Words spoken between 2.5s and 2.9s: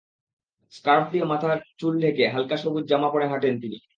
সবুজ